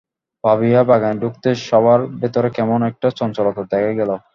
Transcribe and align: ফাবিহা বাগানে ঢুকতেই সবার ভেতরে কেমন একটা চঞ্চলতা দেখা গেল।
ফাবিহা 0.43 0.81
বাগানে 0.89 1.19
ঢুকতেই 1.21 1.55
সবার 1.69 1.99
ভেতরে 2.21 2.49
কেমন 2.57 2.79
একটা 2.89 3.07
চঞ্চলতা 3.19 3.61
দেখা 3.71 3.91
গেল। 3.99 4.11